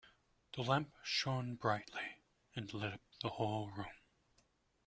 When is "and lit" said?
2.55-2.93